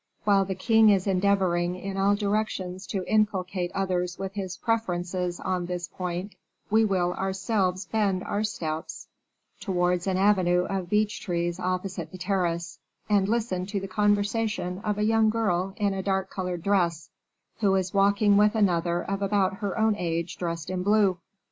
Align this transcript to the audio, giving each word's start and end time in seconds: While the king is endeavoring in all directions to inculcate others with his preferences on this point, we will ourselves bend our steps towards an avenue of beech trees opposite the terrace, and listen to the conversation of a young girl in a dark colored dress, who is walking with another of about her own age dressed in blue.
While 0.23 0.45
the 0.45 0.55
king 0.55 0.89
is 0.89 1.05
endeavoring 1.05 1.75
in 1.75 1.95
all 1.95 2.15
directions 2.15 2.87
to 2.87 3.05
inculcate 3.05 3.71
others 3.75 4.17
with 4.17 4.33
his 4.33 4.57
preferences 4.57 5.39
on 5.39 5.67
this 5.67 5.87
point, 5.87 6.33
we 6.71 6.83
will 6.83 7.13
ourselves 7.13 7.85
bend 7.85 8.23
our 8.23 8.43
steps 8.43 9.07
towards 9.59 10.07
an 10.07 10.17
avenue 10.17 10.63
of 10.65 10.89
beech 10.89 11.21
trees 11.21 11.59
opposite 11.59 12.11
the 12.11 12.17
terrace, 12.17 12.79
and 13.11 13.29
listen 13.29 13.67
to 13.67 13.79
the 13.79 13.87
conversation 13.87 14.79
of 14.79 14.97
a 14.97 15.03
young 15.03 15.29
girl 15.29 15.75
in 15.77 15.93
a 15.93 16.01
dark 16.01 16.31
colored 16.31 16.63
dress, 16.63 17.11
who 17.59 17.75
is 17.75 17.93
walking 17.93 18.37
with 18.37 18.55
another 18.55 19.03
of 19.03 19.21
about 19.21 19.57
her 19.57 19.77
own 19.77 19.95
age 19.95 20.35
dressed 20.35 20.71
in 20.71 20.81
blue. 20.81 21.19